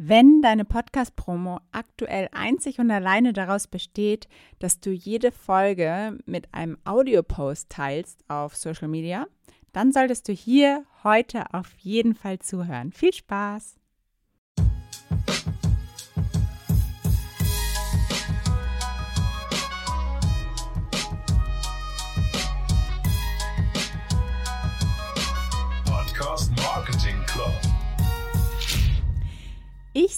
[0.00, 4.28] Wenn deine Podcast-Promo aktuell einzig und alleine daraus besteht,
[4.60, 9.26] dass du jede Folge mit einem Audiopost teilst auf Social Media,
[9.72, 12.92] dann solltest du hier heute auf jeden Fall zuhören.
[12.92, 13.74] Viel Spaß!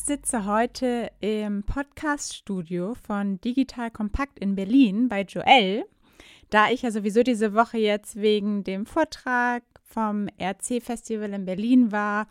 [0.01, 5.85] Ich sitze heute im Podcast-Studio von Digital Kompakt in Berlin bei Joel,
[6.49, 12.29] da ich ja sowieso diese Woche jetzt wegen dem Vortrag vom RC-Festival in Berlin war.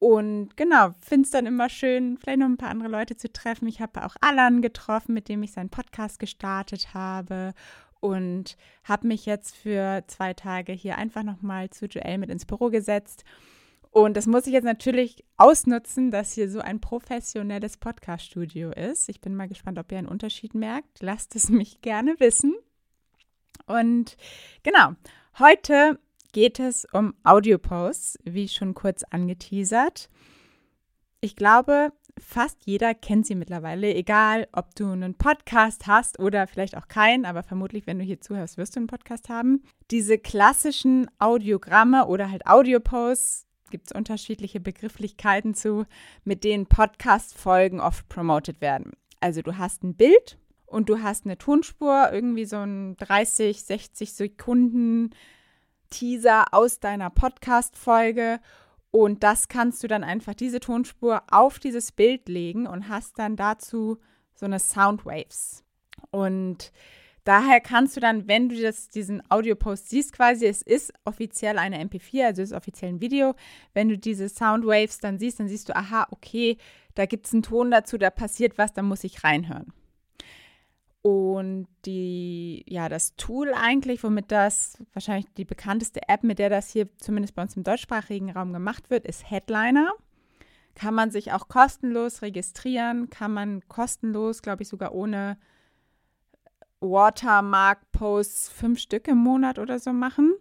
[0.00, 3.68] Und genau, finde es dann immer schön, vielleicht noch ein paar andere Leute zu treffen.
[3.68, 7.54] Ich habe auch Alan getroffen, mit dem ich seinen Podcast gestartet habe
[8.00, 12.68] und habe mich jetzt für zwei Tage hier einfach nochmal zu Joel mit ins Büro
[12.68, 13.24] gesetzt
[13.96, 19.08] und das muss ich jetzt natürlich ausnutzen, dass hier so ein professionelles Podcast-Studio ist.
[19.08, 21.00] Ich bin mal gespannt, ob ihr einen Unterschied merkt.
[21.00, 22.54] Lasst es mich gerne wissen.
[23.64, 24.18] Und
[24.62, 24.90] genau,
[25.38, 25.98] heute
[26.32, 30.10] geht es um Audioposts, wie schon kurz angeteasert.
[31.22, 36.76] Ich glaube, fast jeder kennt sie mittlerweile, egal ob du einen Podcast hast oder vielleicht
[36.76, 39.62] auch keinen, aber vermutlich, wenn du hier zuhörst, wirst du einen Podcast haben.
[39.90, 43.46] Diese klassischen Audiogramme oder halt Audioposts
[43.76, 45.84] gibt es unterschiedliche Begrifflichkeiten zu,
[46.24, 48.92] mit denen Podcast-Folgen oft promoted werden.
[49.20, 54.14] Also du hast ein Bild und du hast eine Tonspur, irgendwie so ein 30, 60
[54.14, 55.10] Sekunden
[55.90, 58.40] Teaser aus deiner Podcast-Folge.
[58.92, 63.36] Und das kannst du dann einfach diese Tonspur auf dieses Bild legen und hast dann
[63.36, 63.98] dazu
[64.34, 65.64] so eine Soundwaves.
[66.10, 66.72] Und
[67.26, 71.82] Daher kannst du dann, wenn du das, diesen Audiopost siehst, quasi, es ist offiziell eine
[71.84, 73.34] MP4, also es ist offiziell ein Video.
[73.74, 76.56] Wenn du diese Soundwaves dann siehst, dann siehst du, aha, okay,
[76.94, 79.72] da gibt es einen Ton dazu, da passiert was, da muss ich reinhören.
[81.02, 86.70] Und die, ja, das Tool eigentlich, womit das wahrscheinlich die bekannteste App, mit der das
[86.70, 89.90] hier zumindest bei uns im deutschsprachigen Raum gemacht wird, ist Headliner.
[90.76, 95.38] Kann man sich auch kostenlos registrieren, kann man kostenlos, glaube ich, sogar ohne
[96.80, 100.34] Watermark-Posts fünf Stück im Monat oder so machen.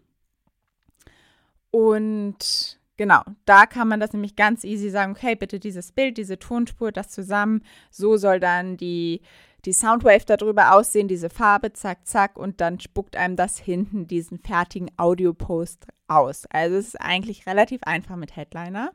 [1.71, 6.39] Und genau, da kann man das nämlich ganz easy sagen, okay, bitte dieses Bild, diese
[6.39, 9.21] Tonspur, das zusammen, so soll dann die,
[9.65, 14.39] die Soundwave darüber aussehen, diese Farbe, zack, zack, und dann spuckt einem das hinten diesen
[14.39, 16.45] fertigen Audio-Post aus.
[16.49, 18.91] Also es ist eigentlich relativ einfach mit Headliner.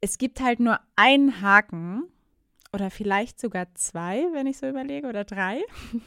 [0.00, 2.04] Es gibt halt nur einen Haken,
[2.74, 5.62] oder vielleicht sogar zwei, wenn ich so überlege, oder drei.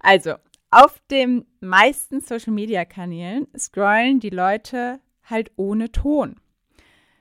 [0.00, 0.34] Also,
[0.72, 6.40] auf den meisten Social-Media-Kanälen scrollen die Leute halt ohne Ton.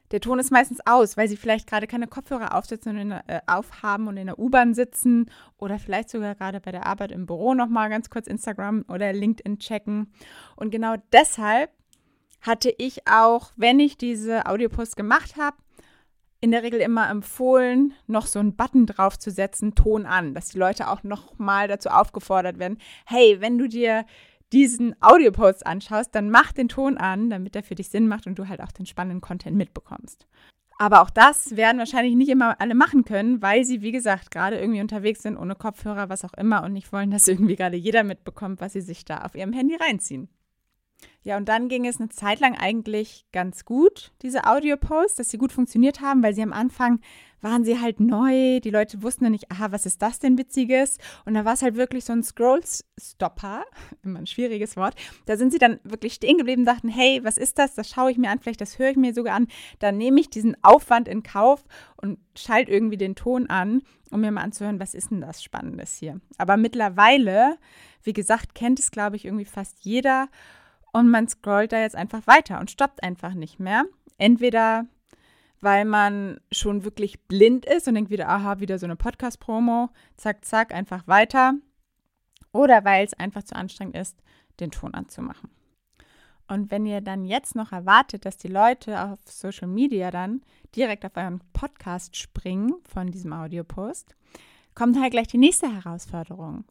[0.10, 3.42] Der Ton ist meistens aus, weil sie vielleicht gerade keine Kopfhörer aufsetzen und der, äh,
[3.46, 7.54] aufhaben und in der U-Bahn sitzen oder vielleicht sogar gerade bei der Arbeit im Büro
[7.54, 10.12] nochmal ganz kurz Instagram oder LinkedIn checken.
[10.56, 11.72] Und genau deshalb
[12.42, 15.58] hatte ich auch, wenn ich diese Audiopost gemacht habe,
[16.42, 20.90] in der Regel immer empfohlen, noch so einen Button draufzusetzen, Ton an, dass die Leute
[20.90, 24.06] auch nochmal dazu aufgefordert werden, hey, wenn du dir
[24.54, 28.38] diesen Audiopost anschaust, dann mach den Ton an, damit er für dich Sinn macht und
[28.38, 30.28] du halt auch den spannenden Content mitbekommst.
[30.78, 34.60] Aber auch das werden wahrscheinlich nicht immer alle machen können, weil sie, wie gesagt, gerade
[34.60, 38.04] irgendwie unterwegs sind, ohne Kopfhörer, was auch immer, und nicht wollen, dass irgendwie gerade jeder
[38.04, 40.28] mitbekommt, was sie sich da auf ihrem Handy reinziehen.
[41.24, 45.38] Ja, und dann ging es eine Zeit lang eigentlich ganz gut, diese Audio-Posts, dass sie
[45.38, 47.00] gut funktioniert haben, weil sie am Anfang
[47.46, 48.60] waren sie halt neu.
[48.60, 50.98] Die Leute wussten ja nicht, aha, was ist das denn Witziges?
[51.26, 53.64] Und da war es halt wirklich so ein Scroll-Stopper,
[54.04, 54.96] immer ein schwieriges Wort.
[55.28, 57.76] Da sind sie dann wirklich stehen geblieben und dachten, hey, was ist das?
[57.76, 59.48] Das schaue ich mir an, vielleicht das höre ich mir sogar an.
[59.80, 61.64] Dann nehme ich diesen Aufwand in Kauf
[61.98, 65.96] und schalte irgendwie den Ton an, um mir mal anzuhören, was ist denn das Spannendes
[65.98, 66.20] hier?
[66.38, 67.58] Aber mittlerweile,
[68.04, 70.30] wie gesagt, kennt es, glaube ich, irgendwie fast jeder
[70.96, 73.84] und man scrollt da jetzt einfach weiter und stoppt einfach nicht mehr.
[74.18, 74.86] Entweder
[75.60, 80.46] weil man schon wirklich blind ist und denkt wieder, aha, wieder so eine Podcast-Promo, zack,
[80.46, 81.56] zack, einfach weiter.
[82.54, 84.22] Oder weil es einfach zu anstrengend ist,
[84.62, 85.50] den Ton anzumachen.
[86.48, 90.44] Und wenn ihr dann jetzt noch erwartet, dass die Leute auf Social Media dann
[90.76, 94.16] direkt auf euren Podcast springen von diesem Audiopost,
[94.76, 96.64] kommt halt gleich die nächste Herausforderung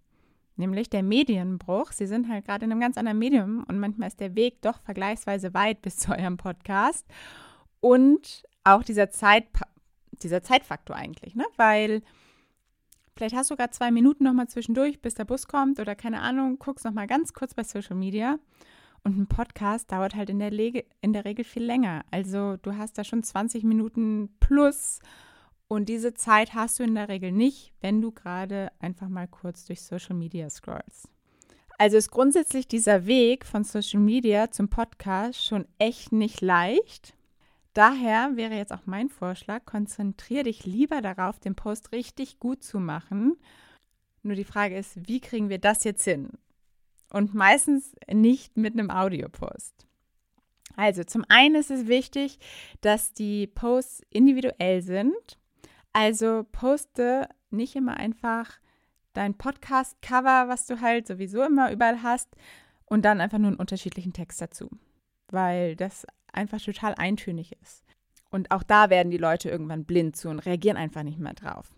[0.56, 1.92] nämlich der Medienbruch.
[1.92, 4.80] Sie sind halt gerade in einem ganz anderen Medium und manchmal ist der Weg doch
[4.80, 7.06] vergleichsweise weit bis zu eurem Podcast.
[7.80, 9.46] Und auch dieser, Zeit,
[10.22, 11.44] dieser Zeitfaktor eigentlich, ne?
[11.56, 12.02] Weil
[13.14, 16.58] vielleicht hast du gerade zwei Minuten nochmal zwischendurch, bis der Bus kommt oder keine Ahnung,
[16.58, 18.38] guckst nochmal ganz kurz bei Social Media.
[19.02, 22.04] Und ein Podcast dauert halt in der, Lege, in der Regel viel länger.
[22.10, 25.00] Also du hast da schon 20 Minuten plus
[25.74, 29.64] Und diese Zeit hast du in der Regel nicht, wenn du gerade einfach mal kurz
[29.64, 31.08] durch Social Media scrollst.
[31.78, 37.16] Also ist grundsätzlich dieser Weg von Social Media zum Podcast schon echt nicht leicht.
[37.72, 42.78] Daher wäre jetzt auch mein Vorschlag, konzentriere dich lieber darauf, den Post richtig gut zu
[42.78, 43.36] machen.
[44.22, 46.30] Nur die Frage ist, wie kriegen wir das jetzt hin?
[47.10, 49.88] Und meistens nicht mit einem Audiopost.
[50.76, 52.38] Also zum einen ist es wichtig,
[52.80, 55.36] dass die Posts individuell sind.
[55.94, 58.58] Also poste nicht immer einfach
[59.14, 62.28] dein Podcast-Cover, was du halt sowieso immer überall hast,
[62.86, 64.68] und dann einfach nur einen unterschiedlichen Text dazu,
[65.28, 67.84] weil das einfach total eintönig ist.
[68.30, 71.74] Und auch da werden die Leute irgendwann blind zu und reagieren einfach nicht mehr drauf.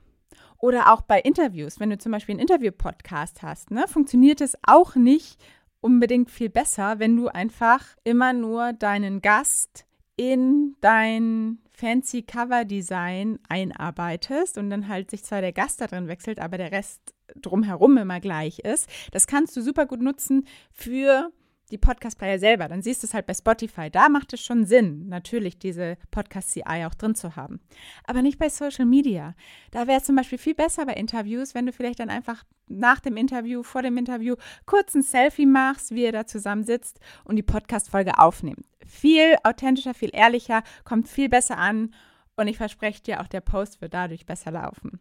[0.58, 4.96] Oder auch bei Interviews, wenn du zum Beispiel einen Interview-Podcast hast, ne, funktioniert es auch
[4.96, 5.38] nicht
[5.80, 9.86] unbedingt viel besser, wenn du einfach immer nur deinen Gast
[10.16, 16.40] in dein fancy Cover-Design einarbeitest und dann halt sich zwar der Gast da drin wechselt,
[16.40, 18.88] aber der Rest drumherum immer gleich ist.
[19.12, 21.30] Das kannst du super gut nutzen für
[21.70, 22.68] die Podcast-Player selber.
[22.68, 23.90] Dann siehst du es halt bei Spotify.
[23.90, 27.60] Da macht es schon Sinn, natürlich diese Podcast-CI auch drin zu haben.
[28.04, 29.34] Aber nicht bei Social Media.
[29.70, 33.00] Da wäre es zum Beispiel viel besser bei Interviews, wenn du vielleicht dann einfach nach
[33.00, 37.42] dem Interview, vor dem Interview kurz ein Selfie machst, wie ihr da zusammensitzt und die
[37.42, 38.66] Podcast-Folge aufnehmt.
[38.84, 41.94] Viel authentischer, viel ehrlicher, kommt viel besser an
[42.36, 45.00] und ich verspreche dir, auch der Post wird dadurch besser laufen.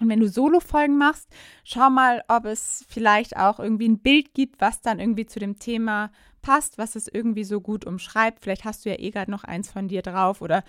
[0.00, 1.28] Und wenn du Solo-Folgen machst,
[1.62, 5.58] schau mal, ob es vielleicht auch irgendwie ein Bild gibt, was dann irgendwie zu dem
[5.58, 6.10] Thema
[6.42, 8.40] passt, was es irgendwie so gut umschreibt.
[8.40, 10.64] Vielleicht hast du ja eh gerade noch eins von dir drauf oder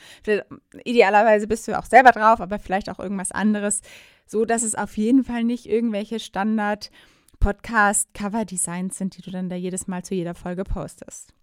[0.84, 3.82] idealerweise bist du auch selber drauf, aber vielleicht auch irgendwas anderes,
[4.28, 6.92] so dass es auf jeden Fall nicht irgendwelche Standard
[7.40, 11.34] Podcast Cover Designs sind, die du dann da jedes Mal zu jeder Folge postest.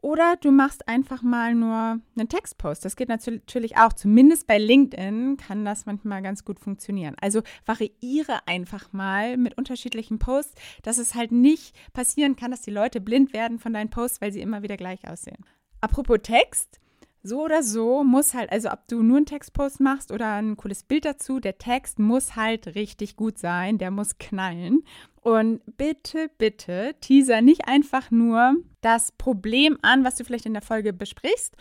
[0.00, 2.84] Oder du machst einfach mal nur einen Textpost.
[2.84, 3.92] Das geht natürlich auch.
[3.92, 7.16] Zumindest bei LinkedIn kann das manchmal ganz gut funktionieren.
[7.20, 12.70] Also variiere einfach mal mit unterschiedlichen Posts, dass es halt nicht passieren kann, dass die
[12.70, 15.44] Leute blind werden von deinen Posts, weil sie immer wieder gleich aussehen.
[15.80, 16.80] Apropos Text,
[17.26, 20.82] so oder so muss halt, also ob du nur einen Textpost machst oder ein cooles
[20.82, 24.84] Bild dazu, der Text muss halt richtig gut sein, der muss knallen.
[25.20, 30.62] Und bitte, bitte teaser nicht einfach nur das Problem an, was du vielleicht in der
[30.62, 31.56] Folge besprichst.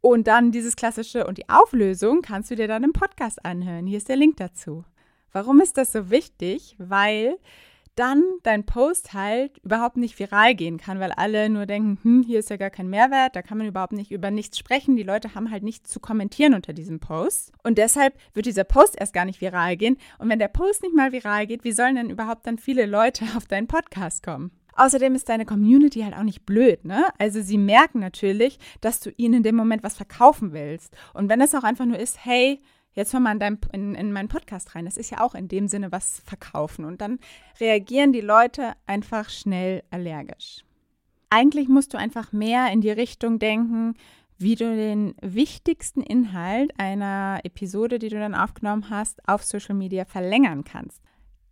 [0.00, 3.86] Und dann dieses klassische und die Auflösung kannst du dir dann im Podcast anhören.
[3.86, 4.84] Hier ist der Link dazu.
[5.32, 6.76] Warum ist das so wichtig?
[6.78, 7.38] Weil
[7.96, 12.38] dann dein Post halt überhaupt nicht viral gehen kann, weil alle nur denken, hm, hier
[12.38, 14.96] ist ja gar kein Mehrwert, da kann man überhaupt nicht über nichts sprechen.
[14.96, 17.52] Die Leute haben halt nichts zu kommentieren unter diesem Post.
[17.64, 19.96] Und deshalb wird dieser Post erst gar nicht viral gehen.
[20.18, 23.24] Und wenn der Post nicht mal viral geht, wie sollen denn überhaupt dann viele Leute
[23.36, 24.50] auf deinen Podcast kommen?
[24.76, 27.06] Außerdem ist deine Community halt auch nicht blöd, ne?
[27.18, 30.96] Also sie merken natürlich, dass du ihnen in dem Moment was verkaufen willst.
[31.14, 32.60] Und wenn es auch einfach nur ist, hey,
[32.96, 34.84] jetzt hör mal in, dein, in, in meinen Podcast rein.
[34.84, 36.84] Das ist ja auch in dem Sinne was verkaufen.
[36.84, 37.20] Und dann
[37.60, 40.64] reagieren die Leute einfach schnell allergisch.
[41.30, 43.94] Eigentlich musst du einfach mehr in die Richtung denken,
[44.38, 50.04] wie du den wichtigsten Inhalt einer Episode, die du dann aufgenommen hast, auf Social Media
[50.04, 51.02] verlängern kannst.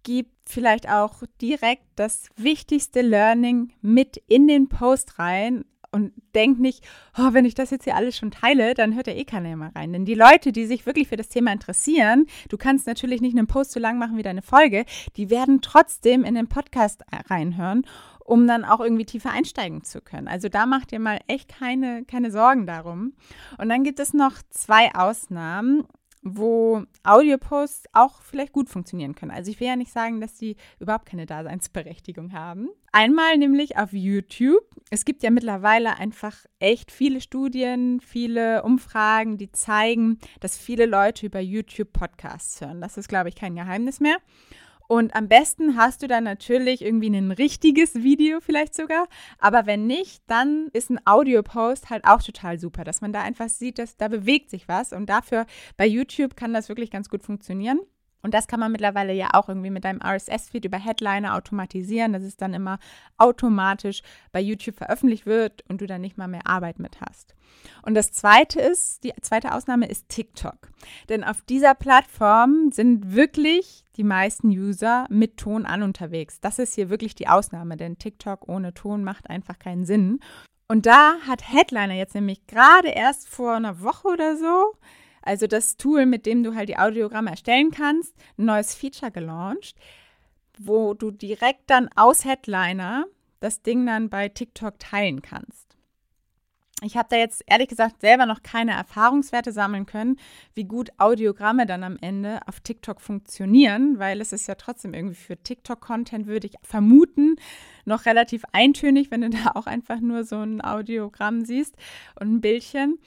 [0.05, 5.65] Gib vielleicht auch direkt das wichtigste Learning mit in den Post rein,
[5.95, 6.85] und denk nicht,
[7.17, 9.71] oh, wenn ich das jetzt hier alles schon teile, dann hört ja eh keiner mehr
[9.77, 9.93] rein.
[9.93, 13.47] Denn die Leute, die sich wirklich für das Thema interessieren, du kannst natürlich nicht einen
[13.47, 14.87] Post so lang machen wie deine Folge,
[15.17, 17.87] die werden trotzdem in den Podcast reinhören,
[18.25, 20.27] um dann auch irgendwie tiefer einsteigen zu können.
[20.27, 23.13] Also da macht ihr mal echt keine, keine Sorgen darum.
[23.59, 25.85] Und dann gibt es noch zwei Ausnahmen
[26.25, 29.31] wo Audioposts auch vielleicht gut funktionieren können.
[29.31, 32.71] Also ich will ja nicht sagen, dass die überhaupt keine Daseinsberechtigung haben.
[32.93, 34.65] Einmal nämlich auf YouTube.
[34.91, 41.27] Es gibt ja mittlerweile einfach echt viele Studien, viele Umfragen, die zeigen, dass viele Leute
[41.27, 42.81] über YouTube Podcasts hören.
[42.81, 44.17] Das ist, glaube ich, kein Geheimnis mehr.
[44.89, 49.07] Und am besten hast du dann natürlich irgendwie ein richtiges Video vielleicht sogar.
[49.39, 53.49] Aber wenn nicht, dann ist ein Audio-Post halt auch total super, dass man da einfach
[53.49, 54.93] sieht, dass da bewegt sich was.
[54.93, 57.81] Und dafür bei YouTube kann das wirklich ganz gut funktionieren.
[58.25, 62.23] Und das kann man mittlerweile ja auch irgendwie mit deinem RSS-Feed über Headliner automatisieren, dass
[62.23, 62.79] es dann immer
[63.19, 64.01] automatisch
[64.33, 67.35] bei YouTube veröffentlicht wird und du dann nicht mal mehr Arbeit mit hast.
[67.83, 70.57] Und das zweite ist, die zweite Ausnahme ist TikTok.
[71.11, 76.41] Denn auf dieser Plattform sind wirklich die meisten User mit Ton an unterwegs.
[76.41, 80.19] Das ist hier wirklich die Ausnahme, denn TikTok ohne Ton macht einfach keinen Sinn.
[80.67, 84.73] Und da hat Headliner jetzt nämlich gerade erst vor einer Woche oder so
[85.25, 89.77] also das Tool, mit dem du halt die Audiogramme erstellen kannst, ein neues Feature gelauncht,
[90.59, 93.07] wo du direkt dann aus Headliner
[93.41, 95.65] das Ding dann bei TikTok teilen kannst.
[96.83, 100.17] Ich habe da jetzt ehrlich gesagt selber noch keine Erfahrungswerte sammeln können,
[100.55, 105.15] wie gut Audiogramme dann am Ende auf TikTok funktionieren, weil es ist ja trotzdem irgendwie
[105.15, 107.37] für TikTok-Content, würde ich vermuten,
[107.87, 111.77] noch relativ eintönig, wenn du da auch einfach nur so ein Audiogramm siehst
[112.21, 112.99] und ein Bildchen.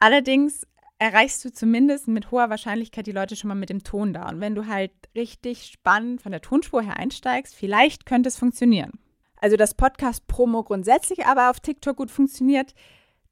[0.00, 0.66] Allerdings
[0.98, 4.28] erreichst du zumindest mit hoher Wahrscheinlichkeit die Leute schon mal mit dem Ton da.
[4.28, 8.92] Und wenn du halt richtig spannend von der Tonspur her einsteigst, vielleicht könnte es funktionieren.
[9.36, 12.74] Also, dass Podcast-Promo grundsätzlich aber auf TikTok gut funktioniert,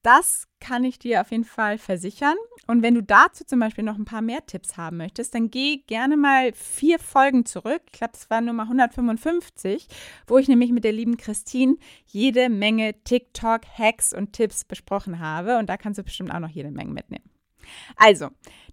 [0.02, 2.34] das kann ich dir auf jeden Fall versichern.
[2.66, 5.78] Und wenn du dazu zum Beispiel noch ein paar mehr Tipps haben möchtest, dann geh
[5.86, 7.82] gerne mal vier Folgen zurück.
[7.86, 9.86] Ich glaube, es war Nummer 155,
[10.26, 11.76] wo ich nämlich mit der lieben Christine
[12.06, 15.58] jede Menge TikTok-Hacks und Tipps besprochen habe.
[15.58, 17.31] Und da kannst du bestimmt auch noch jede Menge mitnehmen.
[17.96, 18.28] Also,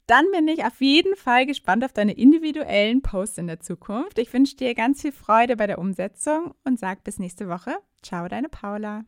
[0.07, 4.17] dann bin ich auf jeden Fall gespannt auf deine individuellen Posts in der Zukunft.
[4.17, 7.75] Ich wünsche dir ganz viel Freude bei der Umsetzung und sag bis nächste Woche.
[8.01, 9.03] Ciao, deine Paula.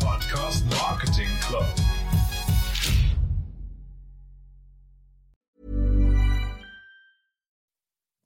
[0.00, 1.64] Podcast Marketing Club.